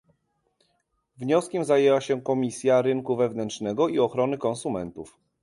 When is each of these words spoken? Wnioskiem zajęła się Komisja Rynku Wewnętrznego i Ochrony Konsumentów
Wnioskiem 1.17 1.65
zajęła 1.65 2.01
się 2.01 2.21
Komisja 2.21 2.81
Rynku 2.81 3.15
Wewnętrznego 3.15 3.87
i 3.89 3.99
Ochrony 3.99 4.37
Konsumentów 4.37 5.19